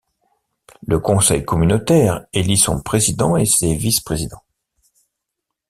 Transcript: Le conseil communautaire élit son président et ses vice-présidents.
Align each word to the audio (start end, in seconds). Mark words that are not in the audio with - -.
Le 0.87 0.97
conseil 0.97 1.45
communautaire 1.45 2.25
élit 2.33 2.57
son 2.57 2.81
président 2.81 3.37
et 3.37 3.45
ses 3.45 3.75
vice-présidents. 3.75 4.41